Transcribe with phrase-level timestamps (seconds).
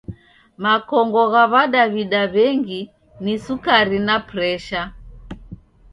[0.63, 2.81] Makongo gha w'adaw'ida w'engi
[3.23, 4.81] ni Sukari na Presha.